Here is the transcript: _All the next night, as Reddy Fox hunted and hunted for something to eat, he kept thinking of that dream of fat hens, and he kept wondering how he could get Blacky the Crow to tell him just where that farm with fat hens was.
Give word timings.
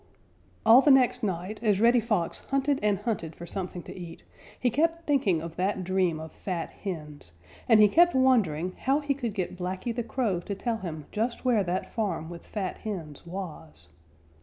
_All 0.65 0.81
the 0.81 0.89
next 0.89 1.21
night, 1.21 1.59
as 1.61 1.79
Reddy 1.79 1.99
Fox 1.99 2.39
hunted 2.49 2.79
and 2.81 2.97
hunted 2.97 3.35
for 3.35 3.45
something 3.45 3.83
to 3.83 3.95
eat, 3.95 4.23
he 4.59 4.71
kept 4.71 5.05
thinking 5.05 5.43
of 5.43 5.57
that 5.57 5.83
dream 5.83 6.19
of 6.19 6.31
fat 6.31 6.71
hens, 6.71 7.33
and 7.69 7.79
he 7.79 7.87
kept 7.87 8.15
wondering 8.15 8.71
how 8.79 8.99
he 8.99 9.13
could 9.13 9.35
get 9.35 9.55
Blacky 9.55 9.95
the 9.95 10.01
Crow 10.01 10.39
to 10.39 10.55
tell 10.55 10.77
him 10.77 11.05
just 11.11 11.45
where 11.45 11.63
that 11.65 11.93
farm 11.93 12.31
with 12.31 12.47
fat 12.47 12.79
hens 12.79 13.27
was. 13.27 13.89